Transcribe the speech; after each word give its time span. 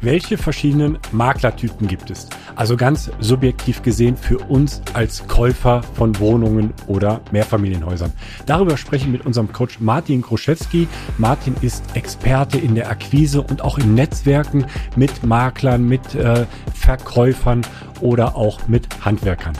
Welche 0.00 0.38
verschiedenen 0.38 0.98
Maklertypen 1.12 1.88
gibt 1.88 2.10
es? 2.10 2.28
Also 2.54 2.76
ganz 2.76 3.10
subjektiv 3.20 3.82
gesehen 3.82 4.16
für 4.16 4.38
uns 4.38 4.82
als 4.92 5.26
Käufer 5.26 5.82
von 5.94 6.18
Wohnungen 6.18 6.72
oder 6.86 7.20
Mehrfamilienhäusern. 7.32 8.12
Darüber 8.46 8.76
sprechen 8.76 9.06
wir 9.06 9.18
mit 9.18 9.26
unserem 9.26 9.52
Coach 9.52 9.80
Martin 9.80 10.22
Groschewski. 10.22 10.88
Martin 11.18 11.54
ist 11.62 11.84
Experte 11.94 12.58
in 12.58 12.74
der 12.74 12.90
Akquise 12.90 13.42
und 13.42 13.62
auch 13.62 13.78
in 13.78 13.94
Netzwerken 13.94 14.66
mit 14.96 15.24
Maklern, 15.24 15.88
mit 15.88 16.14
äh, 16.14 16.46
Verkäufern 16.74 17.62
oder 18.00 18.36
auch 18.36 18.68
mit 18.68 18.86
Handwerkern. 19.04 19.54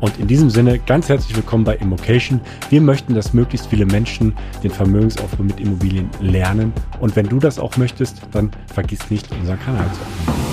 Und 0.00 0.18
in 0.18 0.26
diesem 0.26 0.50
Sinne 0.50 0.78
ganz 0.78 1.08
herzlich 1.08 1.36
willkommen 1.36 1.64
bei 1.64 1.76
Immocation. 1.76 2.40
Wir 2.70 2.80
möchten, 2.80 3.14
dass 3.14 3.32
möglichst 3.32 3.68
viele 3.68 3.86
Menschen 3.86 4.36
den 4.62 4.70
Vermögensaufbau 4.70 5.44
mit 5.44 5.60
Immobilien 5.60 6.10
lernen. 6.20 6.72
Und 7.00 7.16
wenn 7.16 7.26
du 7.26 7.38
das 7.38 7.58
auch 7.58 7.76
möchtest, 7.76 8.22
dann 8.32 8.50
vergiss 8.72 9.10
nicht, 9.10 9.30
unseren 9.32 9.58
Kanal 9.60 9.86
zu 9.92 10.00
abonnieren. 10.02 10.44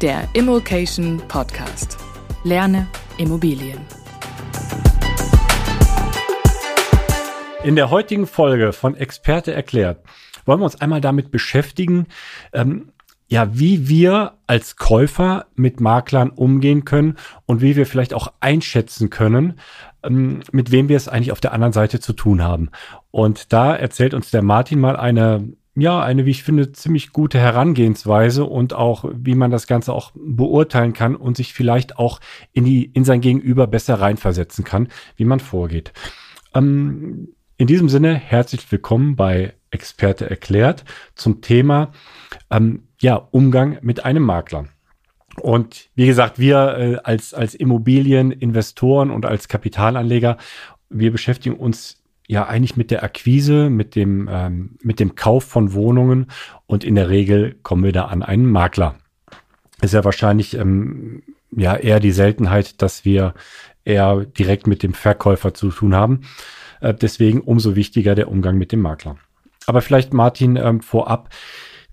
Der 0.00 0.28
Immocation 0.32 1.22
Podcast. 1.28 1.98
Lerne 2.44 2.86
Immobilien. 3.18 3.78
In 7.62 7.76
der 7.76 7.90
heutigen 7.90 8.26
Folge 8.26 8.72
von 8.72 8.96
Experte 8.96 9.52
erklärt 9.54 9.98
wollen 10.44 10.60
wir 10.60 10.64
uns 10.64 10.80
einmal 10.80 11.00
damit 11.00 11.30
beschäftigen, 11.30 12.06
ähm, 12.52 12.92
ja, 13.32 13.58
wie 13.58 13.88
wir 13.88 14.34
als 14.46 14.76
Käufer 14.76 15.46
mit 15.54 15.80
Maklern 15.80 16.28
umgehen 16.28 16.84
können 16.84 17.16
und 17.46 17.62
wie 17.62 17.76
wir 17.76 17.86
vielleicht 17.86 18.12
auch 18.12 18.30
einschätzen 18.40 19.08
können, 19.08 19.54
ähm, 20.02 20.42
mit 20.52 20.70
wem 20.70 20.90
wir 20.90 20.98
es 20.98 21.08
eigentlich 21.08 21.32
auf 21.32 21.40
der 21.40 21.54
anderen 21.54 21.72
Seite 21.72 21.98
zu 21.98 22.12
tun 22.12 22.42
haben. 22.42 22.68
Und 23.10 23.54
da 23.54 23.74
erzählt 23.74 24.12
uns 24.12 24.30
der 24.30 24.42
Martin 24.42 24.80
mal 24.80 24.98
eine, 24.98 25.48
ja, 25.74 26.02
eine, 26.02 26.26
wie 26.26 26.30
ich 26.30 26.42
finde, 26.42 26.72
ziemlich 26.72 27.12
gute 27.12 27.38
Herangehensweise 27.38 28.44
und 28.44 28.74
auch, 28.74 29.06
wie 29.14 29.34
man 29.34 29.50
das 29.50 29.66
Ganze 29.66 29.94
auch 29.94 30.12
beurteilen 30.14 30.92
kann 30.92 31.16
und 31.16 31.38
sich 31.38 31.54
vielleicht 31.54 31.96
auch 31.98 32.20
in 32.52 32.66
die, 32.66 32.84
in 32.84 33.06
sein 33.06 33.22
Gegenüber 33.22 33.66
besser 33.66 33.94
reinversetzen 33.94 34.62
kann, 34.62 34.88
wie 35.16 35.24
man 35.24 35.40
vorgeht. 35.40 35.94
Ähm, 36.54 37.28
in 37.56 37.66
diesem 37.66 37.88
Sinne, 37.88 38.14
herzlich 38.14 38.70
willkommen 38.70 39.16
bei 39.16 39.54
Experte 39.70 40.28
erklärt 40.28 40.84
zum 41.14 41.40
Thema, 41.40 41.92
ähm, 42.50 42.82
ja, 43.02 43.16
Umgang 43.16 43.78
mit 43.82 44.04
einem 44.04 44.22
Makler. 44.22 44.66
Und 45.40 45.90
wie 45.94 46.06
gesagt, 46.06 46.38
wir 46.38 46.78
äh, 46.78 46.96
als, 47.02 47.34
als 47.34 47.54
Immobilieninvestoren 47.54 49.10
und 49.10 49.26
als 49.26 49.48
Kapitalanleger, 49.48 50.36
wir 50.88 51.10
beschäftigen 51.10 51.56
uns 51.56 52.02
ja 52.28 52.46
eigentlich 52.46 52.76
mit 52.76 52.90
der 52.90 53.02
Akquise, 53.02 53.70
mit 53.70 53.96
dem, 53.96 54.28
ähm, 54.30 54.76
mit 54.82 55.00
dem 55.00 55.16
Kauf 55.16 55.44
von 55.44 55.72
Wohnungen 55.72 56.26
und 56.66 56.84
in 56.84 56.94
der 56.94 57.08
Regel 57.08 57.56
kommen 57.62 57.82
wir 57.82 57.92
da 57.92 58.04
an 58.04 58.22
einen 58.22 58.46
Makler. 58.46 58.94
Ist 59.80 59.94
ja 59.94 60.04
wahrscheinlich 60.04 60.56
ähm, 60.56 61.22
ja 61.50 61.74
eher 61.74 61.98
die 61.98 62.12
Seltenheit, 62.12 62.80
dass 62.82 63.04
wir 63.04 63.34
eher 63.84 64.24
direkt 64.24 64.68
mit 64.68 64.84
dem 64.84 64.94
Verkäufer 64.94 65.54
zu 65.54 65.70
tun 65.70 65.94
haben. 65.94 66.20
Äh, 66.80 66.94
deswegen 66.94 67.40
umso 67.40 67.74
wichtiger 67.74 68.14
der 68.14 68.30
Umgang 68.30 68.58
mit 68.58 68.70
dem 68.70 68.80
Makler. 68.80 69.16
Aber 69.66 69.82
vielleicht 69.82 70.14
Martin 70.14 70.54
ähm, 70.56 70.80
vorab, 70.80 71.30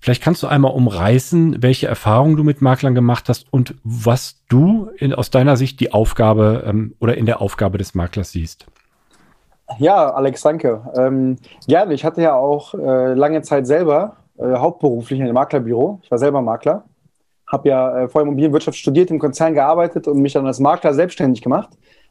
Vielleicht 0.00 0.22
kannst 0.22 0.42
du 0.42 0.46
einmal 0.46 0.72
umreißen, 0.72 1.62
welche 1.62 1.86
Erfahrungen 1.86 2.36
du 2.36 2.42
mit 2.42 2.62
Maklern 2.62 2.94
gemacht 2.94 3.28
hast 3.28 3.46
und 3.52 3.74
was 3.84 4.42
du 4.48 4.90
in, 4.96 5.12
aus 5.12 5.30
deiner 5.30 5.56
Sicht 5.56 5.78
die 5.80 5.92
Aufgabe 5.92 6.64
ähm, 6.66 6.94
oder 7.00 7.16
in 7.16 7.26
der 7.26 7.42
Aufgabe 7.42 7.76
des 7.76 7.94
Maklers 7.94 8.32
siehst. 8.32 8.66
Ja, 9.78 10.10
Alex, 10.10 10.40
danke. 10.42 10.82
Ähm, 10.96 11.36
gerne. 11.68 11.94
Ich 11.94 12.04
hatte 12.04 12.22
ja 12.22 12.34
auch 12.34 12.74
äh, 12.74 13.14
lange 13.14 13.42
Zeit 13.42 13.66
selber 13.66 14.16
äh, 14.38 14.54
hauptberuflich 14.54 15.20
in 15.20 15.26
einem 15.26 15.34
Maklerbüro. 15.34 16.00
Ich 16.02 16.10
war 16.10 16.18
selber 16.18 16.40
Makler. 16.40 16.84
Habe 17.46 17.68
ja 17.68 17.98
äh, 17.98 18.08
vorher 18.08 18.26
Immobilienwirtschaft 18.26 18.78
studiert, 18.78 19.10
im 19.10 19.18
Konzern 19.18 19.54
gearbeitet 19.54 20.08
und 20.08 20.20
mich 20.20 20.32
dann 20.32 20.46
als 20.46 20.60
Makler 20.60 20.94
selbstständig 20.94 21.42
gemacht. 21.42 21.68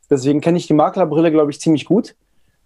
Deswegen 0.09 0.41
kenne 0.41 0.57
ich 0.57 0.67
die 0.67 0.73
Maklerbrille, 0.73 1.31
glaube 1.31 1.51
ich, 1.51 1.59
ziemlich 1.59 1.85
gut. 1.85 2.15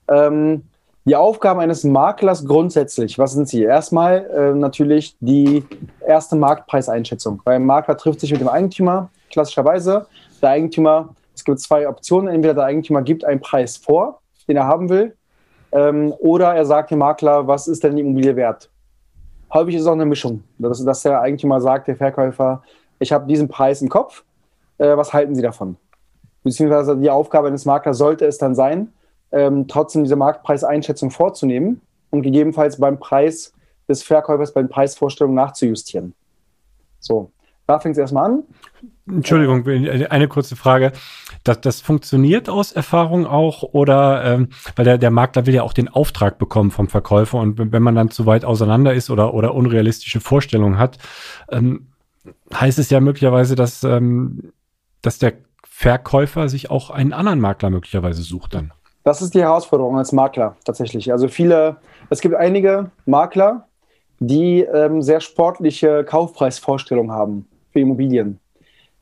Ähm, 0.07 0.63
die 1.05 1.15
Aufgaben 1.15 1.59
eines 1.59 1.83
Maklers 1.83 2.45
grundsätzlich, 2.45 3.19
was 3.19 3.33
sind 3.33 3.49
sie? 3.49 3.63
Erstmal 3.63 4.25
äh, 4.25 4.53
natürlich 4.53 5.17
die 5.19 5.65
erste 6.05 6.35
Marktpreiseinschätzung. 6.35 7.41
Ein 7.45 7.65
Makler 7.65 7.97
trifft 7.97 8.21
sich 8.21 8.31
mit 8.31 8.39
dem 8.39 8.47
Eigentümer, 8.47 9.09
klassischerweise. 9.29 10.05
Der 10.41 10.49
Eigentümer, 10.49 11.09
es 11.35 11.43
gibt 11.43 11.59
zwei 11.59 11.87
Optionen. 11.89 12.33
Entweder 12.33 12.53
der 12.53 12.63
Eigentümer 12.65 13.01
gibt 13.01 13.25
einen 13.25 13.41
Preis 13.41 13.75
vor, 13.75 14.21
den 14.47 14.55
er 14.55 14.65
haben 14.65 14.89
will, 14.89 15.15
ähm, 15.73 16.13
oder 16.19 16.53
er 16.53 16.65
sagt 16.65 16.91
dem 16.91 16.99
Makler, 16.99 17.47
was 17.47 17.67
ist 17.67 17.83
denn 17.83 17.95
die 17.95 18.01
Immobilie 18.01 18.35
wert? 18.35 18.69
Häufig 19.53 19.75
ist 19.75 19.81
es 19.81 19.87
auch 19.87 19.93
eine 19.93 20.05
Mischung, 20.05 20.43
dass, 20.57 20.83
dass 20.83 21.01
der 21.01 21.21
Eigentümer 21.21 21.59
sagt, 21.59 21.87
der 21.87 21.95
Verkäufer, 21.95 22.63
ich 22.99 23.11
habe 23.11 23.27
diesen 23.27 23.47
Preis 23.49 23.81
im 23.81 23.89
Kopf, 23.89 24.23
äh, 24.77 24.95
was 24.95 25.13
halten 25.13 25.35
Sie 25.35 25.41
davon? 25.41 25.75
Beziehungsweise 26.43 26.97
die 26.97 27.09
Aufgabe 27.09 27.47
eines 27.47 27.65
Maklers 27.65 27.97
sollte 27.97 28.25
es 28.25 28.37
dann 28.37 28.55
sein, 28.55 28.93
ähm, 29.33 29.67
trotzdem 29.67 30.03
diese 30.03 30.15
Marktpreiseinschätzung 30.15 31.11
vorzunehmen 31.11 31.81
und 32.11 32.21
gegebenenfalls 32.21 32.79
beim 32.79 32.99
Preis 32.99 33.53
des 33.89 34.03
Verkäufers, 34.03 34.53
bei 34.53 34.61
den 34.61 34.69
Preisvorstellungen 34.69 35.35
nachzujustieren. 35.35 36.13
So, 36.99 37.31
da 37.67 37.79
fängt 37.79 37.93
es 37.93 37.99
erstmal 37.99 38.31
an. 38.31 38.43
Entschuldigung, 39.07 39.67
eine 39.67 40.27
kurze 40.27 40.55
Frage. 40.55 40.93
Das, 41.43 41.59
das 41.59 41.81
funktioniert 41.81 42.47
aus 42.47 42.71
Erfahrung 42.71 43.25
auch 43.25 43.63
oder 43.63 44.23
ähm, 44.23 44.49
weil 44.75 44.85
der, 44.85 44.97
der 44.97 45.11
Makler 45.11 45.45
will 45.45 45.53
ja 45.53 45.63
auch 45.63 45.73
den 45.73 45.89
Auftrag 45.89 46.37
bekommen 46.37 46.71
vom 46.71 46.87
Verkäufer 46.87 47.39
und 47.39 47.71
wenn 47.71 47.83
man 47.83 47.95
dann 47.95 48.11
zu 48.11 48.25
weit 48.25 48.45
auseinander 48.45 48.93
ist 48.93 49.09
oder, 49.09 49.33
oder 49.33 49.53
unrealistische 49.55 50.21
Vorstellungen 50.21 50.77
hat, 50.77 50.99
ähm, 51.49 51.87
heißt 52.53 52.79
es 52.79 52.89
ja 52.89 53.01
möglicherweise, 53.01 53.55
dass, 53.55 53.83
ähm, 53.83 54.53
dass 55.01 55.19
der 55.19 55.33
Verkäufer 55.65 56.47
sich 56.47 56.69
auch 56.69 56.89
einen 56.89 57.11
anderen 57.11 57.41
Makler 57.41 57.69
möglicherweise 57.69 58.21
sucht 58.21 58.53
dann. 58.53 58.71
Das 59.03 59.21
ist 59.21 59.33
die 59.33 59.41
Herausforderung 59.41 59.97
als 59.97 60.11
Makler 60.11 60.55
tatsächlich. 60.63 61.11
Also 61.11 61.27
viele, 61.27 61.77
es 62.09 62.21
gibt 62.21 62.35
einige 62.35 62.91
Makler, 63.05 63.67
die 64.19 64.61
ähm, 64.61 65.01
sehr 65.01 65.19
sportliche 65.19 66.03
Kaufpreisvorstellungen 66.05 67.11
haben 67.11 67.47
für 67.71 67.81
Immobilien. 67.81 68.39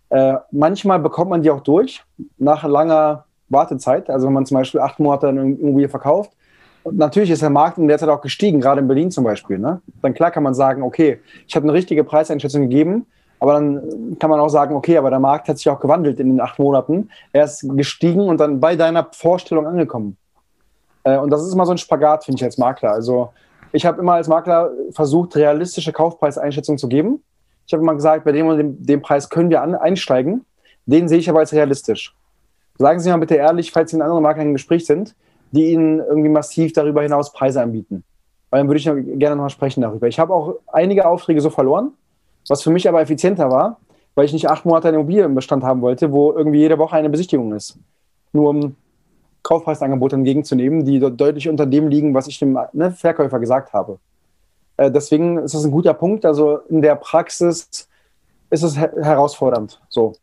Äh, 0.09 0.35
manchmal 0.51 0.99
bekommt 0.99 1.29
man 1.29 1.43
die 1.43 1.51
auch 1.51 1.61
durch 1.61 2.03
nach 2.37 2.63
langer 2.63 3.25
Wartezeit. 3.49 4.09
Also 4.09 4.27
wenn 4.27 4.33
man 4.33 4.45
zum 4.45 4.57
Beispiel 4.57 4.81
acht 4.81 4.99
Monate 4.99 5.27
eine 5.27 5.41
Immobilie 5.41 5.89
verkauft. 5.89 6.31
Und 6.83 6.97
natürlich 6.97 7.29
ist 7.29 7.43
der 7.43 7.51
Markt 7.51 7.77
in 7.77 7.87
der 7.87 7.99
Zeit 7.99 8.09
auch 8.09 8.21
gestiegen, 8.21 8.59
gerade 8.59 8.81
in 8.81 8.87
Berlin 8.87 9.11
zum 9.11 9.23
Beispiel. 9.23 9.59
Ne? 9.59 9.81
Dann 10.01 10.15
klar 10.15 10.31
kann 10.31 10.41
man 10.41 10.55
sagen, 10.55 10.81
okay, 10.81 11.19
ich 11.47 11.55
habe 11.55 11.65
eine 11.65 11.73
richtige 11.73 12.03
Preiseinschätzung 12.03 12.63
gegeben, 12.63 13.05
aber 13.41 13.53
dann 13.53 14.17
kann 14.19 14.29
man 14.29 14.39
auch 14.39 14.49
sagen, 14.49 14.75
okay, 14.75 14.97
aber 14.97 15.09
der 15.09 15.19
Markt 15.19 15.49
hat 15.49 15.57
sich 15.57 15.67
auch 15.67 15.79
gewandelt 15.79 16.19
in 16.19 16.29
den 16.29 16.39
acht 16.39 16.59
Monaten. 16.59 17.09
Er 17.33 17.45
ist 17.45 17.65
gestiegen 17.75 18.21
und 18.21 18.39
dann 18.39 18.59
bei 18.59 18.75
deiner 18.75 19.07
Vorstellung 19.11 19.65
angekommen. 19.65 20.15
Äh, 21.03 21.17
und 21.17 21.31
das 21.31 21.41
ist 21.41 21.51
immer 21.51 21.65
so 21.65 21.71
ein 21.71 21.79
Spagat, 21.79 22.23
finde 22.23 22.37
ich 22.37 22.43
als 22.43 22.59
Makler. 22.59 22.91
Also 22.91 23.33
ich 23.71 23.83
habe 23.83 23.99
immer 23.99 24.13
als 24.13 24.27
Makler 24.27 24.69
versucht, 24.91 25.35
realistische 25.35 25.91
Kaufpreiseinschätzungen 25.91 26.77
zu 26.77 26.87
geben. 26.87 27.23
Ich 27.65 27.73
habe 27.73 27.81
immer 27.81 27.95
gesagt, 27.95 28.25
bei 28.25 28.31
dem 28.31 28.45
und 28.45 28.57
dem, 28.57 28.85
dem 28.85 29.01
Preis 29.01 29.27
können 29.27 29.49
wir 29.49 29.63
an, 29.63 29.73
einsteigen. 29.73 30.45
Den 30.85 31.07
sehe 31.07 31.17
ich 31.17 31.27
aber 31.27 31.39
als 31.39 31.51
realistisch. 31.51 32.15
Sagen 32.77 32.99
Sie 32.99 33.09
mal 33.09 33.17
bitte 33.17 33.35
ehrlich, 33.35 33.71
falls 33.71 33.89
Sie 33.89 33.97
in 33.97 34.03
anderen 34.03 34.21
Maklern 34.21 34.49
im 34.49 34.53
Gespräch 34.53 34.85
sind, 34.85 35.15
die 35.49 35.71
Ihnen 35.71 35.97
irgendwie 35.97 36.29
massiv 36.29 36.73
darüber 36.73 37.01
hinaus 37.01 37.33
Preise 37.33 37.59
anbieten. 37.59 38.03
Weil 38.51 38.59
dann 38.59 38.67
würde 38.67 38.77
ich 38.77 38.85
gerne 39.17 39.35
nochmal 39.35 39.49
sprechen 39.49 39.81
darüber. 39.81 40.07
Ich 40.07 40.19
habe 40.19 40.31
auch 40.31 40.57
einige 40.71 41.07
Aufträge 41.07 41.41
so 41.41 41.49
verloren, 41.49 41.93
was 42.47 42.63
für 42.63 42.71
mich 42.71 42.87
aber 42.87 43.01
effizienter 43.01 43.49
war, 43.49 43.79
weil 44.15 44.25
ich 44.25 44.33
nicht 44.33 44.49
acht 44.49 44.65
Monate 44.65 44.87
eine 44.87 44.97
Immobilie 44.97 45.23
im 45.23 45.35
Bestand 45.35 45.63
haben 45.63 45.81
wollte, 45.81 46.11
wo 46.11 46.31
irgendwie 46.31 46.59
jede 46.59 46.77
Woche 46.77 46.95
eine 46.95 47.09
Besichtigung 47.09 47.53
ist. 47.53 47.77
Nur 48.33 48.49
um 48.49 48.75
Kaufpreisangebote 49.43 50.15
entgegenzunehmen, 50.15 50.85
die 50.85 50.99
deutlich 50.99 51.49
unter 51.49 51.65
dem 51.65 51.87
liegen, 51.87 52.13
was 52.13 52.27
ich 52.27 52.39
dem 52.39 52.57
ne, 52.73 52.91
Verkäufer 52.91 53.39
gesagt 53.39 53.73
habe. 53.73 53.99
Äh, 54.77 54.91
deswegen 54.91 55.37
ist 55.39 55.53
das 55.53 55.63
ein 55.63 55.71
guter 55.71 55.93
Punkt. 55.93 56.25
Also 56.25 56.57
in 56.69 56.81
der 56.81 56.95
Praxis 56.95 57.87
ist 58.49 58.63
es 58.63 58.77
her 58.77 58.91
herausfordernd. 59.01 59.81
So. 59.89 60.13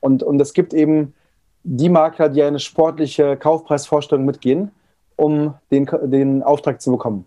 Und, 0.00 0.22
und 0.22 0.40
es 0.40 0.52
gibt 0.52 0.74
eben 0.74 1.14
die 1.62 1.88
Makler, 1.88 2.28
die 2.28 2.42
eine 2.42 2.58
sportliche 2.58 3.36
Kaufpreisvorstellung 3.36 4.24
mitgehen, 4.24 4.70
um 5.16 5.54
den, 5.70 5.88
den 6.04 6.42
Auftrag 6.42 6.80
zu 6.80 6.92
bekommen. 6.92 7.26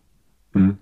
Mhm. 0.53 0.77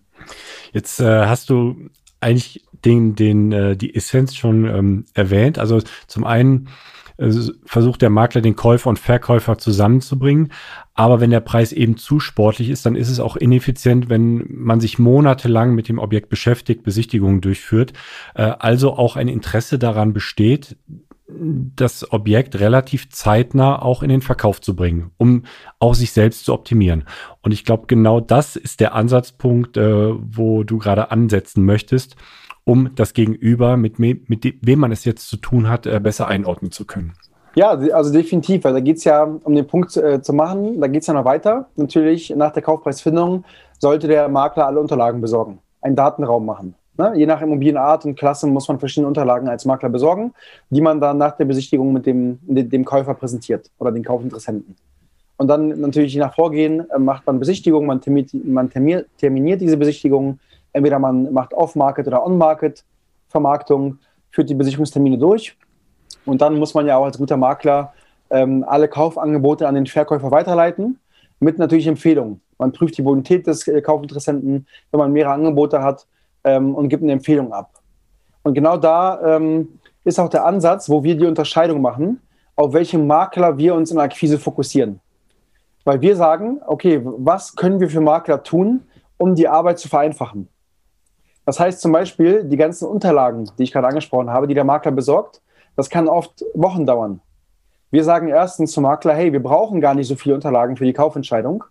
Jetzt 0.73 0.99
äh, 0.99 1.25
hast 1.25 1.49
du 1.49 1.75
eigentlich 2.19 2.66
den, 2.85 3.15
den, 3.15 3.51
äh, 3.51 3.77
die 3.77 3.95
Essenz 3.95 4.35
schon 4.35 4.65
ähm, 4.65 5.05
erwähnt. 5.13 5.59
Also 5.59 5.81
zum 6.07 6.23
einen 6.23 6.69
äh, 7.17 7.31
versucht 7.65 8.01
der 8.01 8.09
Makler 8.09 8.41
den 8.41 8.55
Käufer 8.55 8.89
und 8.89 8.99
Verkäufer 8.99 9.57
zusammenzubringen. 9.57 10.51
Aber 10.93 11.19
wenn 11.19 11.29
der 11.29 11.41
Preis 11.41 11.71
eben 11.71 11.97
zu 11.97 12.19
sportlich 12.19 12.69
ist, 12.69 12.85
dann 12.85 12.95
ist 12.95 13.09
es 13.09 13.19
auch 13.19 13.35
ineffizient, 13.35 14.09
wenn 14.09 14.45
man 14.49 14.79
sich 14.79 14.99
monatelang 14.99 15.75
mit 15.75 15.89
dem 15.89 15.99
Objekt 15.99 16.29
beschäftigt, 16.29 16.83
Besichtigungen 16.83 17.41
durchführt. 17.41 17.93
Äh, 18.35 18.43
also 18.59 18.93
auch 18.93 19.15
ein 19.15 19.27
Interesse 19.27 19.79
daran 19.79 20.13
besteht, 20.13 20.77
das 21.29 22.09
Objekt 22.11 22.57
relativ 22.59 23.09
zeitnah 23.09 23.81
auch 23.81 24.01
in 24.01 24.09
den 24.09 24.21
Verkauf 24.21 24.61
zu 24.61 24.75
bringen, 24.75 25.11
um 25.17 25.43
auch 25.77 25.93
sich 25.93 26.13
selbst 26.13 26.45
zu 26.45 26.53
optimieren. 26.53 27.03
Und 27.41 27.51
ich 27.51 27.65
glaube, 27.65 27.87
genau 27.87 28.21
das 28.21 28.55
ist 28.55 28.79
der 28.79 28.95
Ansatzpunkt, 28.95 29.75
äh, 29.75 30.13
wo 30.13 30.63
du 30.63 30.77
gerade 30.77 31.11
ansetzen 31.11 31.65
möchtest, 31.65 32.15
um 32.67 32.89
das 32.95 33.13
Gegenüber, 33.13 33.77
mit, 33.77 33.97
mit 33.97 34.57
wem 34.61 34.79
man 34.79 34.91
es 34.91 35.05
jetzt 35.05 35.29
zu 35.29 35.37
tun 35.37 35.69
hat, 35.69 35.85
äh, 35.85 36.01
besser 36.01 36.27
einordnen 36.27 36.69
zu 36.69 36.85
können. 36.85 37.13
Ja, 37.55 37.69
also 37.69 38.11
definitiv, 38.11 38.65
weil 38.65 38.73
da 38.73 38.81
geht 38.81 38.97
es 38.97 39.05
ja, 39.05 39.23
um 39.23 39.55
den 39.55 39.65
Punkt 39.65 39.95
äh, 39.95 40.21
zu 40.21 40.33
machen, 40.33 40.79
da 40.81 40.87
geht 40.87 41.01
es 41.01 41.07
ja 41.07 41.13
noch 41.13 41.23
weiter. 41.23 41.69
Natürlich, 41.77 42.29
nach 42.35 42.51
der 42.51 42.61
Kaufpreisfindung 42.61 43.45
sollte 43.79 44.09
der 44.09 44.27
Makler 44.27 44.67
alle 44.67 44.81
Unterlagen 44.81 45.21
besorgen, 45.21 45.59
einen 45.81 45.95
Datenraum 45.95 46.45
machen. 46.45 46.75
Ne? 46.97 47.13
Je 47.15 47.25
nach 47.25 47.41
Immobilienart 47.41 48.03
und 48.03 48.15
Klasse 48.15 48.47
muss 48.47 48.67
man 48.67 48.79
verschiedene 48.79 49.07
Unterlagen 49.07 49.47
als 49.47 49.63
Makler 49.63 49.89
besorgen, 49.89 50.33
die 50.69 50.81
man 50.81 50.99
dann 50.99 51.17
nach 51.17 51.37
der 51.37 51.45
Besichtigung 51.45 51.93
mit 51.93 52.05
dem, 52.05 52.37
dem 52.43 52.83
Käufer 52.83 53.13
präsentiert 53.13 53.71
oder 53.79 53.93
den 53.93 54.03
Kaufinteressenten. 54.03 54.75
Und 55.37 55.47
dann 55.47 55.69
natürlich 55.79 56.13
je 56.13 56.19
nach 56.19 56.35
Vorgehen 56.35 56.89
äh, 56.89 56.99
macht 56.99 57.25
man 57.25 57.39
Besichtigung, 57.39 57.85
man, 57.85 58.01
terminiert, 58.01 58.45
man 58.45 58.69
terminiert 58.69 59.61
diese 59.61 59.77
Besichtigung. 59.77 60.39
Entweder 60.77 60.99
man 60.99 61.33
macht 61.33 61.55
Off-Market 61.55 62.05
oder 62.05 62.23
On-Market 62.23 62.85
Vermarktung, 63.29 63.97
führt 64.29 64.47
die 64.47 64.53
Besichtigungstermine 64.53 65.17
durch. 65.17 65.57
Und 66.23 66.39
dann 66.39 66.59
muss 66.59 66.75
man 66.75 66.85
ja 66.85 66.97
auch 66.97 67.05
als 67.05 67.17
guter 67.17 67.35
Makler 67.35 67.93
ähm, 68.29 68.63
alle 68.67 68.87
Kaufangebote 68.87 69.67
an 69.67 69.73
den 69.73 69.87
Verkäufer 69.87 70.29
weiterleiten, 70.29 70.99
mit 71.39 71.57
natürlich 71.57 71.87
Empfehlungen. 71.87 72.41
Man 72.59 72.73
prüft 72.73 72.95
die 72.95 73.01
Bonität 73.01 73.47
des 73.47 73.67
äh, 73.67 73.81
Kaufinteressenten, 73.81 74.67
wenn 74.91 74.99
man 74.99 75.11
mehrere 75.11 75.33
Angebote 75.33 75.81
hat 75.81 76.05
ähm, 76.43 76.75
und 76.75 76.89
gibt 76.89 77.01
eine 77.01 77.13
Empfehlung 77.13 77.51
ab. 77.51 77.71
Und 78.43 78.53
genau 78.53 78.77
da 78.77 79.35
ähm, 79.35 79.79
ist 80.03 80.19
auch 80.19 80.29
der 80.29 80.45
Ansatz, 80.45 80.91
wo 80.91 81.03
wir 81.03 81.17
die 81.17 81.25
Unterscheidung 81.25 81.81
machen, 81.81 82.21
auf 82.55 82.71
welche 82.73 82.99
Makler 82.99 83.57
wir 83.57 83.73
uns 83.73 83.89
in 83.89 83.97
der 83.97 84.05
Akquise 84.05 84.37
fokussieren. 84.37 84.99
Weil 85.85 86.01
wir 86.01 86.15
sagen, 86.15 86.61
okay, 86.67 87.01
was 87.03 87.55
können 87.55 87.79
wir 87.79 87.89
für 87.89 88.01
Makler 88.01 88.43
tun, 88.43 88.83
um 89.17 89.33
die 89.33 89.47
Arbeit 89.47 89.79
zu 89.79 89.87
vereinfachen? 89.89 90.49
Das 91.47 91.59
heißt 91.59 91.81
zum 91.81 91.91
Beispiel, 91.91 92.43
die 92.43 92.57
ganzen 92.57 92.87
Unterlagen, 92.87 93.49
die 93.57 93.63
ich 93.63 93.71
gerade 93.71 93.87
angesprochen 93.87 94.29
habe, 94.29 94.45
die 94.45 94.53
der 94.53 94.65
Makler 94.65 94.91
besorgt, 94.91 95.41
das 95.75 95.89
kann 95.89 96.07
oft 96.07 96.45
Wochen 96.53 96.85
dauern. 96.85 97.21
Wir 97.89 98.03
sagen 98.03 98.27
erstens 98.27 98.71
zum 98.73 98.83
Makler, 98.83 99.15
hey, 99.15 99.33
wir 99.33 99.41
brauchen 99.41 99.81
gar 99.81 99.95
nicht 99.95 100.07
so 100.07 100.15
viele 100.15 100.35
Unterlagen 100.35 100.77
für 100.77 100.85
die 100.85 100.93
Kaufentscheidung. 100.93 101.63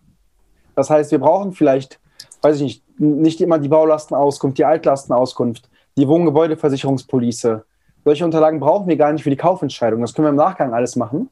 Das 0.74 0.90
heißt, 0.90 1.12
wir 1.12 1.20
brauchen 1.20 1.52
vielleicht 1.52 2.00
weiß 2.42 2.56
ich 2.56 2.62
nicht, 2.62 3.00
nicht 3.00 3.40
immer 3.40 3.58
die 3.58 3.68
Baulastenauskunft, 3.68 4.58
die 4.58 4.64
Altlastenauskunft, 4.64 5.68
die 5.96 6.06
Wohngebäudeversicherungspolice. 6.08 7.64
Solche 8.04 8.24
Unterlagen 8.24 8.60
brauchen 8.60 8.86
wir 8.86 8.96
gar 8.96 9.12
nicht 9.12 9.24
für 9.24 9.30
die 9.30 9.36
Kaufentscheidung. 9.36 10.00
Das 10.00 10.14
können 10.14 10.26
wir 10.26 10.30
im 10.30 10.36
Nachgang 10.36 10.72
alles 10.72 10.96
machen. 10.96 11.28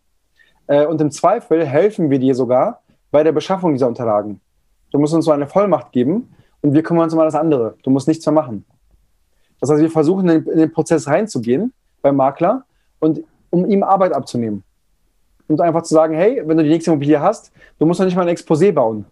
Äh, 0.67 0.87
und 0.87 1.00
im 1.00 1.11
Zweifel 1.11 1.64
helfen 1.64 2.11
wir 2.11 2.19
dir 2.19 2.35
sogar 2.35 2.82
bei 3.11 3.23
der 3.23 3.32
Beschaffung 3.32 3.73
dieser 3.73 3.87
Unterlagen. 3.87 4.40
Du 4.90 4.99
musst 4.99 5.14
uns 5.14 5.25
so 5.25 5.31
eine 5.31 5.47
Vollmacht 5.47 5.93
geben 5.93 6.35
und 6.64 6.72
wir 6.72 6.82
kümmern 6.82 7.05
uns 7.05 7.14
um 7.14 7.20
alles 7.20 7.37
andere. 7.37 7.76
Du 7.84 7.90
musst 7.90 8.08
nichts 8.08 8.26
mehr 8.26 8.32
machen. 8.32 8.64
Das 9.61 9.70
heißt, 9.70 9.81
wir 9.81 9.90
versuchen 9.90 10.28
in 10.28 10.44
den 10.44 10.72
Prozess 10.72 11.06
reinzugehen 11.06 11.72
beim 12.02 12.16
Makler 12.16 12.64
und 12.99 13.20
um 13.50 13.64
ihm 13.66 13.84
Arbeit 13.84 14.12
abzunehmen. 14.12 14.64
Und 15.46 15.61
einfach 15.61 15.82
zu 15.82 15.94
sagen, 15.94 16.14
hey, 16.14 16.43
wenn 16.44 16.56
du 16.56 16.64
die 16.64 16.70
nächste 16.70 16.90
Immobilie 16.90 17.20
hast, 17.20 17.52
du 17.78 17.87
musst 17.87 18.00
doch 18.00 18.05
nicht 18.05 18.16
mal 18.16 18.26
ein 18.26 18.34
Exposé 18.34 18.72
bauen 18.72 19.06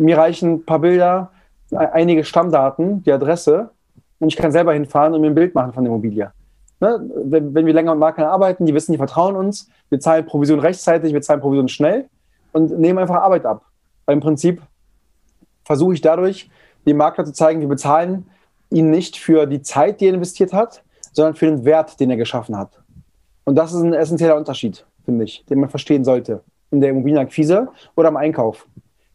mir 0.00 0.16
reichen 0.16 0.54
ein 0.54 0.64
paar 0.64 0.78
Bilder, 0.78 1.30
einige 1.70 2.24
Stammdaten, 2.24 3.02
die 3.04 3.12
Adresse 3.12 3.70
und 4.18 4.28
ich 4.28 4.36
kann 4.36 4.50
selber 4.50 4.72
hinfahren 4.72 5.14
und 5.14 5.20
mir 5.20 5.28
ein 5.28 5.34
Bild 5.34 5.54
machen 5.54 5.72
von 5.72 5.84
der 5.84 5.92
Immobilie. 5.92 6.32
Ne? 6.80 7.10
Wenn, 7.24 7.54
wenn, 7.54 7.66
wir 7.66 7.74
länger 7.74 7.94
mit 7.94 8.00
Maklern 8.00 8.28
arbeiten, 8.28 8.66
die 8.66 8.74
wissen, 8.74 8.92
die 8.92 8.98
vertrauen 8.98 9.36
uns, 9.36 9.68
wir 9.90 10.00
zahlen 10.00 10.24
Provision 10.24 10.58
rechtzeitig, 10.58 11.12
wir 11.12 11.20
zahlen 11.20 11.40
Provision 11.40 11.68
schnell 11.68 12.08
und 12.52 12.78
nehmen 12.78 12.98
einfach 12.98 13.16
Arbeit 13.16 13.44
ab. 13.44 13.62
Weil 14.06 14.14
im 14.14 14.20
Prinzip 14.20 14.62
versuche 15.64 15.94
ich 15.94 16.00
dadurch, 16.00 16.50
dem 16.86 16.96
Makler 16.96 17.24
zu 17.24 17.32
zeigen, 17.32 17.60
wir 17.60 17.68
bezahlen 17.68 18.26
ihn 18.70 18.90
nicht 18.90 19.16
für 19.16 19.46
die 19.46 19.62
Zeit, 19.62 20.00
die 20.00 20.06
er 20.06 20.14
investiert 20.14 20.52
hat, 20.52 20.82
sondern 21.12 21.34
für 21.34 21.46
den 21.46 21.64
Wert, 21.64 21.98
den 22.00 22.10
er 22.10 22.16
geschaffen 22.16 22.56
hat. 22.56 22.80
Und 23.44 23.56
das 23.56 23.72
ist 23.72 23.80
ein 23.80 23.92
essentieller 23.92 24.36
Unterschied, 24.36 24.86
finde 25.04 25.24
ich, 25.24 25.44
den 25.46 25.60
man 25.60 25.68
verstehen 25.68 26.04
sollte 26.04 26.42
in 26.70 26.80
der 26.80 26.90
Immobilienakquise 26.90 27.68
oder 27.96 28.08
im 28.08 28.16
Einkauf. 28.16 28.66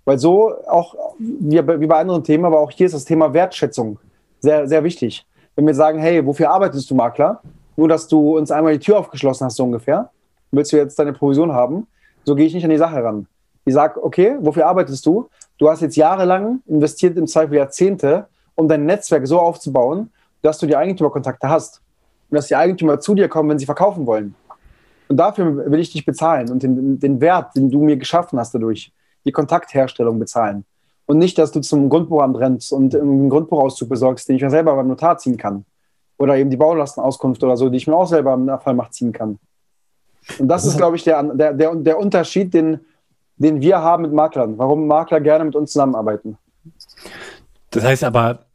Weil 0.03 0.19
so 0.19 0.53
auch, 0.67 0.95
wie, 1.17 1.61
bei 1.61 1.99
anderen 1.99 2.23
Themen, 2.23 2.45
aber 2.45 2.59
auch 2.59 2.71
hier 2.71 2.85
ist 2.85 2.93
das 2.93 3.05
Thema 3.05 3.33
Wertschätzung 3.33 3.97
sehr, 4.39 4.67
sehr 4.67 4.83
wichtig. 4.83 5.25
Wenn 5.55 5.65
wir 5.65 5.73
sagen, 5.73 5.99
hey, 5.99 6.25
wofür 6.25 6.51
arbeitest 6.51 6.89
du, 6.91 6.95
Makler? 6.95 7.41
Nur, 7.77 7.87
dass 7.87 8.07
du 8.07 8.37
uns 8.37 8.51
einmal 8.51 8.73
die 8.73 8.79
Tür 8.79 8.99
aufgeschlossen 8.99 9.45
hast, 9.45 9.55
so 9.55 9.63
ungefähr. 9.63 10.11
Willst 10.51 10.71
du 10.71 10.77
jetzt 10.77 10.99
deine 10.99 11.13
Provision 11.13 11.53
haben? 11.53 11.87
So 12.23 12.35
gehe 12.35 12.45
ich 12.45 12.53
nicht 12.53 12.63
an 12.63 12.69
die 12.69 12.77
Sache 12.77 13.03
ran. 13.03 13.27
Ich 13.65 13.73
sage, 13.73 14.03
okay, 14.03 14.37
wofür 14.39 14.67
arbeitest 14.67 15.05
du? 15.05 15.27
Du 15.57 15.69
hast 15.69 15.81
jetzt 15.81 15.95
jahrelang 15.95 16.61
investiert, 16.67 17.17
im 17.17 17.27
Zweifel 17.27 17.55
Jahrzehnte, 17.55 18.27
um 18.55 18.67
dein 18.67 18.85
Netzwerk 18.85 19.25
so 19.27 19.39
aufzubauen, 19.39 20.11
dass 20.41 20.59
du 20.59 20.65
die 20.65 20.75
Eigentümerkontakte 20.75 21.49
hast. 21.49 21.81
Und 22.29 22.35
dass 22.35 22.47
die 22.47 22.55
Eigentümer 22.55 22.99
zu 22.99 23.15
dir 23.15 23.29
kommen, 23.29 23.49
wenn 23.49 23.59
sie 23.59 23.65
verkaufen 23.65 24.05
wollen. 24.05 24.35
Und 25.07 25.17
dafür 25.17 25.71
will 25.71 25.79
ich 25.79 25.91
dich 25.91 26.05
bezahlen 26.05 26.49
und 26.49 26.63
den, 26.63 26.99
den 26.99 27.21
Wert, 27.21 27.55
den 27.55 27.69
du 27.69 27.83
mir 27.83 27.97
geschaffen 27.97 28.39
hast 28.39 28.55
dadurch 28.55 28.91
die 29.23 29.31
Kontaktherstellung 29.31 30.17
bezahlen. 30.19 30.65
Und 31.05 31.19
nicht, 31.19 31.37
dass 31.37 31.51
du 31.51 31.61
zum 31.61 31.89
Grundbuchamt 31.89 32.37
rennst 32.37 32.73
und 32.73 32.95
einen 32.95 33.29
Grundbuchauszug 33.29 33.87
besorgst, 33.87 34.27
den 34.27 34.37
ich 34.37 34.41
mir 34.41 34.49
selber 34.49 34.75
beim 34.75 34.87
Notar 34.87 35.17
ziehen 35.19 35.37
kann. 35.37 35.65
Oder 36.17 36.37
eben 36.37 36.49
die 36.49 36.57
Baulastenauskunft 36.57 37.43
oder 37.43 37.57
so, 37.57 37.69
die 37.69 37.77
ich 37.77 37.87
mir 37.87 37.95
auch 37.95 38.07
selber 38.07 38.33
im 38.33 38.49
Vollmacht 38.59 38.93
ziehen 38.93 39.11
kann. 39.11 39.37
Und 40.39 40.47
das 40.47 40.65
ist, 40.65 40.77
glaube 40.77 40.95
ich, 40.95 41.03
der, 41.03 41.21
der, 41.21 41.53
der, 41.53 41.75
der 41.75 41.99
Unterschied, 41.99 42.53
den, 42.53 42.79
den 43.37 43.61
wir 43.61 43.81
haben 43.81 44.03
mit 44.03 44.13
Maklern. 44.13 44.57
Warum 44.57 44.87
Makler 44.87 45.19
gerne 45.21 45.45
mit 45.45 45.55
uns 45.55 45.71
zusammenarbeiten. 45.71 46.37
Das 47.71 47.83
heißt 47.83 48.03
aber, 48.03 48.45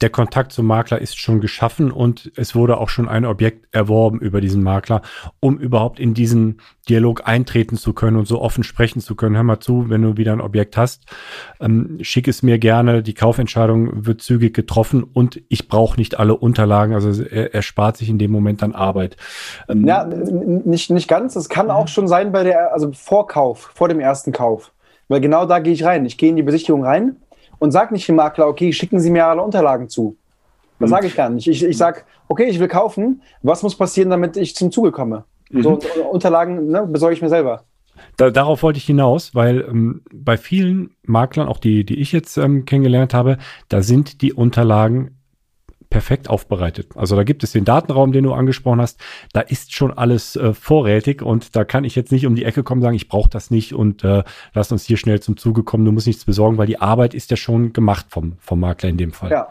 der 0.00 0.10
Kontakt 0.10 0.52
zum 0.52 0.66
Makler 0.66 1.00
ist 1.00 1.18
schon 1.18 1.40
geschaffen 1.40 1.90
und 1.90 2.30
es 2.36 2.54
wurde 2.54 2.78
auch 2.78 2.88
schon 2.88 3.08
ein 3.08 3.24
Objekt 3.24 3.74
erworben 3.74 4.20
über 4.20 4.40
diesen 4.40 4.62
Makler, 4.62 5.02
um 5.40 5.58
überhaupt 5.58 5.98
in 5.98 6.14
diesen 6.14 6.60
Dialog 6.88 7.26
eintreten 7.26 7.76
zu 7.76 7.92
können 7.92 8.16
und 8.16 8.26
so 8.28 8.40
offen 8.40 8.62
sprechen 8.62 9.00
zu 9.00 9.16
können. 9.16 9.34
Hör 9.34 9.42
mal 9.42 9.60
zu, 9.60 9.90
wenn 9.90 10.02
du 10.02 10.16
wieder 10.16 10.32
ein 10.32 10.40
Objekt 10.40 10.76
hast, 10.76 11.06
ähm, 11.60 11.98
schick 12.00 12.28
es 12.28 12.42
mir 12.42 12.58
gerne. 12.58 13.02
Die 13.02 13.14
Kaufentscheidung 13.14 14.06
wird 14.06 14.22
zügig 14.22 14.54
getroffen 14.54 15.02
und 15.02 15.42
ich 15.48 15.68
brauche 15.68 15.98
nicht 15.98 16.18
alle 16.18 16.36
Unterlagen. 16.36 16.94
Also 16.94 17.22
er, 17.22 17.54
er, 17.54 17.62
spart 17.62 17.96
sich 17.96 18.08
in 18.08 18.18
dem 18.18 18.30
Moment 18.30 18.62
dann 18.62 18.74
Arbeit. 18.74 19.16
Ähm, 19.68 19.86
ja, 19.86 20.04
nicht, 20.04 20.90
nicht 20.90 21.08
ganz. 21.08 21.34
Es 21.34 21.48
kann 21.48 21.70
auch 21.70 21.88
schon 21.88 22.06
sein 22.06 22.30
bei 22.30 22.44
der, 22.44 22.72
also 22.72 22.92
Vorkauf, 22.92 23.72
vor 23.74 23.88
dem 23.88 23.98
ersten 23.98 24.32
Kauf. 24.32 24.72
Weil 25.08 25.20
genau 25.20 25.44
da 25.44 25.58
gehe 25.58 25.72
ich 25.72 25.84
rein. 25.84 26.06
Ich 26.06 26.18
gehe 26.18 26.30
in 26.30 26.36
die 26.36 26.42
Besichtigung 26.42 26.84
rein 26.84 27.16
und 27.58 27.70
sage 27.70 27.92
nicht 27.92 28.08
dem 28.08 28.16
Makler, 28.16 28.46
okay, 28.46 28.72
schicken 28.72 29.00
Sie 29.00 29.10
mir 29.10 29.26
alle 29.26 29.42
Unterlagen 29.42 29.88
zu. 29.88 30.16
Das 30.78 30.90
mhm. 30.90 30.94
sage 30.94 31.06
ich 31.08 31.16
gar 31.16 31.28
nicht. 31.28 31.48
Ich, 31.48 31.62
ich 31.64 31.76
sage, 31.76 32.02
okay, 32.28 32.44
ich 32.44 32.60
will 32.60 32.68
kaufen. 32.68 33.22
Was 33.42 33.62
muss 33.62 33.76
passieren, 33.76 34.10
damit 34.10 34.36
ich 34.36 34.54
zum 34.54 34.70
Zuge 34.70 34.92
komme? 34.92 35.24
Mhm. 35.50 35.62
So 35.62 35.78
Unterlagen 36.10 36.68
ne, 36.68 36.86
besorge 36.86 37.14
ich 37.14 37.22
mir 37.22 37.28
selber. 37.28 37.64
Da, 38.16 38.30
darauf 38.30 38.62
wollte 38.62 38.78
ich 38.78 38.84
hinaus, 38.84 39.34
weil 39.34 39.60
ähm, 39.68 40.02
bei 40.12 40.36
vielen 40.36 40.90
Maklern, 41.02 41.48
auch 41.48 41.58
die, 41.58 41.84
die 41.84 42.00
ich 42.00 42.12
jetzt 42.12 42.36
ähm, 42.36 42.64
kennengelernt 42.64 43.12
habe, 43.12 43.38
da 43.68 43.82
sind 43.82 44.22
die 44.22 44.32
Unterlagen 44.32 45.17
perfekt 45.90 46.28
aufbereitet. 46.28 46.88
Also 46.96 47.16
da 47.16 47.24
gibt 47.24 47.42
es 47.44 47.52
den 47.52 47.64
Datenraum, 47.64 48.12
den 48.12 48.24
du 48.24 48.32
angesprochen 48.32 48.80
hast. 48.80 49.00
Da 49.32 49.40
ist 49.40 49.72
schon 49.72 49.96
alles 49.96 50.36
äh, 50.36 50.52
vorrätig 50.52 51.22
und 51.22 51.56
da 51.56 51.64
kann 51.64 51.84
ich 51.84 51.96
jetzt 51.96 52.12
nicht 52.12 52.26
um 52.26 52.34
die 52.34 52.44
Ecke 52.44 52.62
kommen 52.62 52.80
und 52.80 52.84
sagen, 52.84 52.96
ich 52.96 53.08
brauche 53.08 53.30
das 53.30 53.50
nicht 53.50 53.74
und 53.74 54.04
äh, 54.04 54.22
lass 54.54 54.70
uns 54.70 54.84
hier 54.84 54.96
schnell 54.96 55.20
zum 55.20 55.36
Zuge 55.36 55.62
kommen. 55.62 55.84
Du 55.84 55.92
musst 55.92 56.06
nichts 56.06 56.24
besorgen, 56.24 56.58
weil 56.58 56.66
die 56.66 56.80
Arbeit 56.80 57.14
ist 57.14 57.30
ja 57.30 57.36
schon 57.36 57.72
gemacht 57.72 58.06
vom, 58.08 58.34
vom 58.40 58.60
Makler 58.60 58.90
in 58.90 58.96
dem 58.96 59.12
Fall. 59.12 59.30
Ja. 59.30 59.48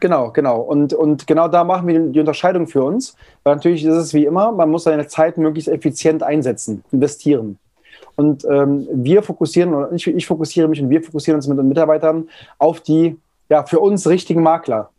Genau, 0.00 0.30
genau. 0.30 0.60
Und, 0.60 0.94
und 0.94 1.26
genau 1.26 1.48
da 1.48 1.64
machen 1.64 1.88
wir 1.88 1.98
die 1.98 2.20
Unterscheidung 2.20 2.68
für 2.68 2.84
uns. 2.84 3.16
Weil 3.42 3.56
natürlich 3.56 3.84
ist 3.84 3.96
es 3.96 4.14
wie 4.14 4.26
immer, 4.26 4.52
man 4.52 4.70
muss 4.70 4.84
seine 4.84 5.08
Zeit 5.08 5.38
möglichst 5.38 5.68
effizient 5.68 6.22
einsetzen, 6.22 6.84
investieren. 6.92 7.58
Und 8.14 8.44
ähm, 8.44 8.86
wir 8.92 9.22
fokussieren, 9.22 9.74
oder 9.74 9.92
ich, 9.92 10.06
ich 10.06 10.26
fokussiere 10.26 10.68
mich 10.68 10.80
und 10.80 10.90
wir 10.90 11.02
fokussieren 11.02 11.36
uns 11.36 11.48
mit 11.48 11.58
den 11.58 11.68
Mitarbeitern 11.68 12.28
auf 12.58 12.80
die 12.80 13.16
ja, 13.48 13.64
für 13.64 13.80
uns 13.80 14.08
richtigen 14.08 14.42
Makler. 14.42 14.90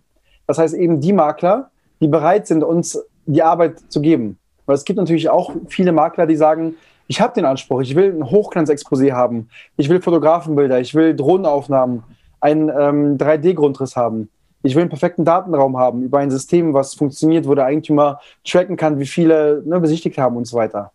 Das 0.50 0.58
heißt 0.58 0.74
eben 0.74 1.00
die 1.00 1.14
Makler, 1.14 1.70
die 2.02 2.08
bereit 2.08 2.48
sind, 2.48 2.64
uns 2.64 3.00
die 3.28 3.44
Arbeit 3.44 3.82
zu 3.90 4.02
geben. 4.02 4.40
Weil 4.66 4.74
es 4.74 4.84
gibt 4.84 4.98
natürlich 4.98 5.30
auch 5.30 5.54
viele 5.68 5.92
Makler, 5.92 6.26
die 6.26 6.36
sagen, 6.36 6.74
ich 7.06 7.22
habe 7.22 7.36
den 7.36 7.46
Anspruch, 7.46 7.82
ich 7.82 7.94
will 7.94 8.12
ein 8.12 8.32
Hochglanzexposé 8.32 9.12
haben, 9.12 9.50
ich 9.78 9.90
will 9.90 10.02
Fotografenbilder, 10.02 10.80
ich 10.80 10.96
will 10.96 11.16
Drohnenaufnahmen, 11.16 12.02
einen 12.42 12.70
ähm, 12.70 13.20
3D-Grundriss 13.20 13.96
haben. 13.96 14.30
Ich 14.64 14.74
will 14.74 14.82
einen 14.82 14.90
perfekten 14.90 15.24
Datenraum 15.24 15.78
haben 15.78 16.02
über 16.02 16.18
ein 16.18 16.32
System, 16.32 16.74
was 16.74 16.96
funktioniert, 16.96 17.48
wo 17.48 17.54
der 17.54 17.66
Eigentümer 17.66 18.20
tracken 18.44 18.76
kann, 18.76 18.98
wie 18.98 19.06
viele 19.06 19.62
ne, 19.68 19.80
besichtigt 19.80 20.18
haben 20.18 20.36
und 20.36 20.46
so 20.46 20.58
weiter. 20.58 20.94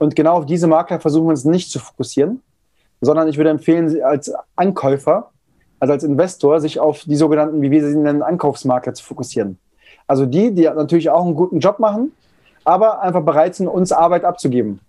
Und 0.00 0.16
genau 0.16 0.38
auf 0.38 0.46
diese 0.46 0.66
Makler 0.66 0.98
versuchen 0.98 1.26
wir 1.26 1.30
uns 1.30 1.44
nicht 1.44 1.70
zu 1.70 1.78
fokussieren, 1.78 2.42
sondern 3.00 3.28
ich 3.28 3.36
würde 3.36 3.50
empfehlen, 3.50 4.02
als 4.02 4.32
Ankäufer 4.56 5.30
also 5.80 5.92
als 5.92 6.04
Investor, 6.04 6.60
sich 6.60 6.78
auf 6.78 7.00
die 7.04 7.16
sogenannten, 7.16 7.60
wie 7.62 7.70
wir 7.70 7.86
sie 7.86 7.96
nennen, 7.96 8.22
Ankaufsmakler 8.22 8.94
zu 8.94 9.04
fokussieren. 9.04 9.58
Also 10.06 10.26
die, 10.26 10.54
die 10.54 10.64
natürlich 10.64 11.10
auch 11.10 11.24
einen 11.24 11.34
guten 11.34 11.60
Job 11.60 11.78
machen, 11.78 12.12
aber 12.64 13.00
einfach 13.00 13.22
bereit 13.22 13.54
sind, 13.54 13.66
uns 13.66 13.90
Arbeit 13.90 14.24
abzugeben 14.24 14.80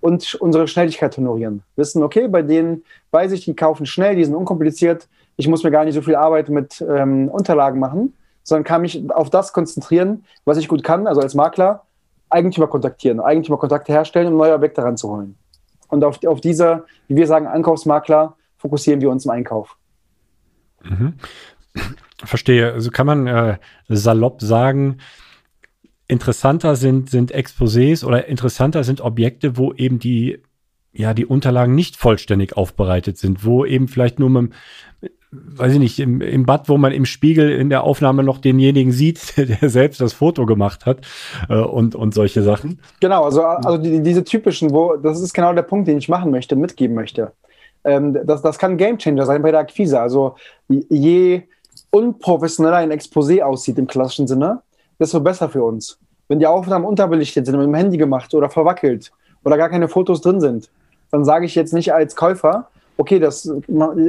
und 0.00 0.34
unsere 0.34 0.68
Schnelligkeit 0.68 1.16
honorieren. 1.16 1.62
Wissen, 1.76 2.02
okay, 2.02 2.28
bei 2.28 2.42
denen 2.42 2.84
weiß 3.10 3.32
ich, 3.32 3.46
die 3.46 3.56
kaufen 3.56 3.86
schnell, 3.86 4.16
die 4.16 4.24
sind 4.24 4.34
unkompliziert, 4.34 5.08
ich 5.36 5.48
muss 5.48 5.64
mir 5.64 5.70
gar 5.70 5.84
nicht 5.84 5.94
so 5.94 6.02
viel 6.02 6.14
Arbeit 6.14 6.48
mit 6.48 6.84
ähm, 6.86 7.28
Unterlagen 7.28 7.80
machen, 7.80 8.14
sondern 8.42 8.64
kann 8.64 8.82
mich 8.82 9.10
auf 9.10 9.30
das 9.30 9.52
konzentrieren, 9.52 10.24
was 10.44 10.58
ich 10.58 10.68
gut 10.68 10.84
kann, 10.84 11.06
also 11.06 11.20
als 11.20 11.34
Makler, 11.34 11.82
Eigentümer 12.28 12.66
kontaktieren, 12.66 13.20
Eigentümerkontakte 13.20 13.92
herstellen, 13.92 14.28
um 14.28 14.36
neue 14.36 14.54
Objekte 14.54 14.82
ranzuholen. 14.82 15.36
Und 15.88 16.04
auf, 16.04 16.22
auf 16.26 16.40
diese, 16.40 16.84
wie 17.08 17.16
wir 17.16 17.26
sagen, 17.26 17.46
Ankaufsmakler 17.46 18.36
fokussieren 18.58 19.00
wir 19.00 19.10
uns 19.10 19.24
im 19.24 19.30
Einkauf. 19.30 19.76
Mhm. 20.84 21.14
Verstehe. 22.24 22.72
Also 22.72 22.90
kann 22.90 23.06
man 23.06 23.26
äh, 23.26 23.58
salopp 23.88 24.40
sagen, 24.40 24.98
interessanter 26.06 26.76
sind, 26.76 27.10
sind 27.10 27.34
Exposés 27.34 28.04
oder 28.04 28.26
interessanter 28.26 28.84
sind 28.84 29.00
Objekte, 29.00 29.56
wo 29.56 29.72
eben 29.72 29.98
die, 29.98 30.42
ja, 30.92 31.14
die 31.14 31.26
Unterlagen 31.26 31.74
nicht 31.74 31.96
vollständig 31.96 32.56
aufbereitet 32.56 33.18
sind, 33.18 33.44
wo 33.44 33.64
eben 33.64 33.88
vielleicht 33.88 34.18
nur 34.18 34.30
mit, 34.30 34.52
weiß 35.30 35.72
ich 35.72 35.78
nicht, 35.78 35.98
im, 35.98 36.20
im 36.20 36.46
Bad, 36.46 36.68
wo 36.68 36.76
man 36.76 36.92
im 36.92 37.06
Spiegel 37.06 37.50
in 37.50 37.68
der 37.68 37.84
Aufnahme 37.84 38.22
noch 38.22 38.38
denjenigen 38.38 38.92
sieht, 38.92 39.36
der 39.36 39.68
selbst 39.68 40.00
das 40.00 40.12
Foto 40.12 40.46
gemacht 40.46 40.86
hat 40.86 41.06
äh, 41.48 41.56
und, 41.56 41.94
und 41.94 42.14
solche 42.14 42.42
Sachen. 42.42 42.80
Genau, 43.00 43.24
also, 43.24 43.42
also 43.42 43.78
die, 43.78 44.02
diese 44.02 44.24
typischen, 44.24 44.72
wo, 44.72 44.96
das 44.96 45.20
ist 45.20 45.32
genau 45.32 45.52
der 45.52 45.62
Punkt, 45.62 45.88
den 45.88 45.98
ich 45.98 46.08
machen 46.08 46.30
möchte, 46.30 46.54
mitgeben 46.54 46.94
möchte. 46.94 47.32
Ähm, 47.84 48.18
das, 48.24 48.42
das 48.42 48.58
kann 48.58 48.80
ein 48.80 48.98
Changer 48.98 49.26
sein 49.26 49.42
bei 49.42 49.50
der 49.50 49.60
Akquise. 49.60 50.00
Also 50.00 50.36
je 50.68 51.42
unprofessioneller 51.90 52.76
ein 52.76 52.92
Exposé 52.92 53.42
aussieht 53.42 53.78
im 53.78 53.86
klassischen 53.86 54.26
Sinne, 54.26 54.62
desto 54.98 55.20
besser 55.20 55.48
für 55.48 55.62
uns. 55.62 55.98
Wenn 56.28 56.38
die 56.38 56.46
Aufnahmen 56.46 56.84
unterbelichtet 56.84 57.46
sind, 57.46 57.56
mit 57.56 57.66
dem 57.66 57.74
Handy 57.74 57.96
gemacht 57.96 58.34
oder 58.34 58.48
verwackelt 58.48 59.12
oder 59.44 59.56
gar 59.56 59.68
keine 59.68 59.88
Fotos 59.88 60.20
drin 60.20 60.40
sind, 60.40 60.70
dann 61.10 61.24
sage 61.24 61.46
ich 61.46 61.54
jetzt 61.54 61.72
nicht 61.72 61.92
als 61.92 62.16
Käufer, 62.16 62.68
okay, 62.96 63.18
das, 63.18 63.44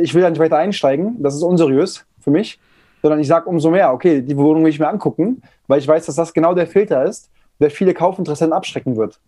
ich 0.02 0.14
will 0.14 0.22
da 0.22 0.30
nicht 0.30 0.40
weiter 0.40 0.58
einsteigen, 0.58 1.22
das 1.22 1.36
ist 1.36 1.44
unseriös 1.44 2.06
für 2.22 2.32
mich, 2.32 2.60
sondern 3.02 3.20
ich 3.20 3.28
sage 3.28 3.50
umso 3.50 3.70
mehr, 3.70 3.94
okay, 3.94 4.22
die 4.22 4.38
Wohnung 4.38 4.64
will 4.64 4.72
ich 4.72 4.80
mir 4.80 4.88
angucken, 4.88 5.42
weil 5.68 5.80
ich 5.80 5.88
weiß, 5.88 6.06
dass 6.06 6.16
das 6.16 6.34
genau 6.34 6.54
der 6.54 6.68
Filter 6.68 7.04
ist, 7.04 7.30
der 7.60 7.70
viele 7.70 7.94
Kaufinteressenten 7.94 8.54
abschrecken 8.54 8.96
wird. 8.96 9.20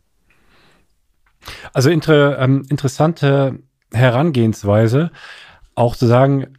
Also 1.74 1.90
inter, 1.90 2.40
ähm, 2.40 2.66
interessante 2.70 3.60
Herangehensweise, 3.94 5.12
auch 5.76 5.96
zu 5.96 6.08
sagen, 6.08 6.58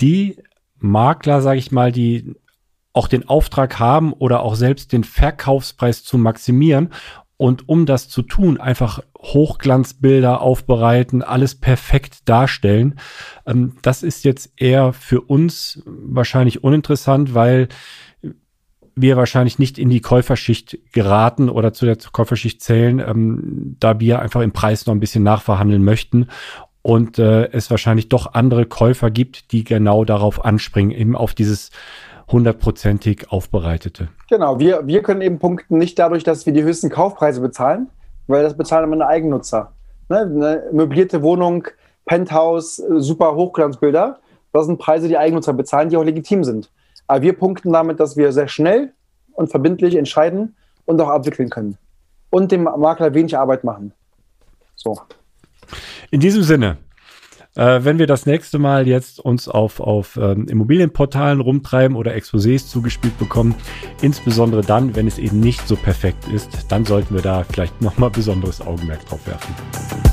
die 0.00 0.36
Makler, 0.78 1.42
sage 1.42 1.58
ich 1.58 1.72
mal, 1.72 1.92
die 1.92 2.34
auch 2.92 3.08
den 3.08 3.28
Auftrag 3.28 3.78
haben 3.78 4.12
oder 4.12 4.42
auch 4.42 4.54
selbst 4.54 4.92
den 4.92 5.04
Verkaufspreis 5.04 6.04
zu 6.04 6.18
maximieren 6.18 6.90
und 7.42 7.68
um 7.68 7.86
das 7.86 8.08
zu 8.08 8.22
tun, 8.22 8.60
einfach 8.60 9.00
Hochglanzbilder 9.18 10.40
aufbereiten, 10.40 11.22
alles 11.22 11.56
perfekt 11.56 12.28
darstellen. 12.28 13.00
Ähm, 13.46 13.78
das 13.82 14.04
ist 14.04 14.24
jetzt 14.24 14.52
eher 14.56 14.92
für 14.92 15.22
uns 15.22 15.82
wahrscheinlich 15.86 16.62
uninteressant, 16.62 17.34
weil 17.34 17.66
wir 18.94 19.16
wahrscheinlich 19.16 19.58
nicht 19.58 19.78
in 19.78 19.90
die 19.90 20.00
Käuferschicht 20.00 20.78
geraten 20.92 21.48
oder 21.48 21.72
zu 21.72 21.86
der 21.86 21.96
Käuferschicht 22.12 22.62
zählen, 22.62 22.98
ähm, 23.00 23.76
da 23.80 24.00
wir 24.00 24.20
einfach 24.20 24.40
im 24.40 24.52
Preis 24.52 24.86
noch 24.86 24.94
ein 24.94 25.00
bisschen 25.00 25.22
nachverhandeln 25.22 25.82
möchten 25.82 26.28
und 26.82 27.18
äh, 27.18 27.50
es 27.52 27.70
wahrscheinlich 27.70 28.08
doch 28.08 28.34
andere 28.34 28.66
Käufer 28.66 29.10
gibt, 29.10 29.52
die 29.52 29.64
genau 29.64 30.04
darauf 30.04 30.44
anspringen, 30.44 30.96
eben 30.96 31.16
auf 31.16 31.34
dieses 31.34 31.70
hundertprozentig 32.30 33.30
aufbereitete. 33.30 34.08
Genau, 34.28 34.58
wir, 34.58 34.86
wir 34.86 35.02
können 35.02 35.22
eben 35.22 35.38
punkten 35.38 35.78
nicht 35.78 35.98
dadurch, 35.98 36.24
dass 36.24 36.46
wir 36.46 36.52
die 36.52 36.62
höchsten 36.62 36.90
Kaufpreise 36.90 37.40
bezahlen, 37.40 37.88
weil 38.26 38.42
das 38.42 38.56
bezahlen 38.56 38.90
immer 38.90 39.06
Eigennutzer. 39.06 39.72
Ne? 40.08 40.20
Eine 40.20 40.62
möblierte 40.72 41.22
Wohnung, 41.22 41.68
Penthouse, 42.06 42.76
super 42.76 43.34
Hochglanzbilder, 43.34 44.18
das 44.52 44.66
sind 44.66 44.78
Preise, 44.78 45.08
die 45.08 45.18
Eigennutzer 45.18 45.52
bezahlen, 45.52 45.88
die 45.88 45.96
auch 45.96 46.04
legitim 46.04 46.44
sind. 46.44 46.70
Aber 47.12 47.20
wir 47.20 47.34
punkten 47.34 47.74
damit, 47.74 48.00
dass 48.00 48.16
wir 48.16 48.32
sehr 48.32 48.48
schnell 48.48 48.94
und 49.32 49.50
verbindlich 49.50 49.96
entscheiden 49.96 50.56
und 50.86 50.98
auch 50.98 51.10
abwickeln 51.10 51.50
können. 51.50 51.76
Und 52.30 52.50
dem 52.50 52.62
Makler 52.62 53.12
wenig 53.12 53.36
Arbeit 53.36 53.64
machen. 53.64 53.92
So. 54.76 54.98
In 56.10 56.20
diesem 56.20 56.42
Sinne, 56.42 56.78
äh, 57.54 57.80
wenn 57.82 57.98
wir 57.98 58.06
das 58.06 58.24
nächste 58.24 58.58
Mal 58.58 58.88
jetzt 58.88 59.20
uns 59.20 59.46
auf, 59.46 59.78
auf 59.80 60.16
ähm, 60.16 60.48
Immobilienportalen 60.48 61.42
rumtreiben 61.42 61.98
oder 61.98 62.14
Exposés 62.14 62.66
zugespielt 62.68 63.18
bekommen, 63.18 63.56
insbesondere 64.00 64.62
dann, 64.62 64.96
wenn 64.96 65.06
es 65.06 65.18
eben 65.18 65.38
nicht 65.38 65.68
so 65.68 65.76
perfekt 65.76 66.26
ist, 66.28 66.72
dann 66.72 66.86
sollten 66.86 67.14
wir 67.14 67.20
da 67.20 67.44
vielleicht 67.44 67.82
nochmal 67.82 68.08
besonderes 68.08 68.62
Augenmerk 68.62 69.04
drauf 69.04 69.20
werfen. 69.26 70.11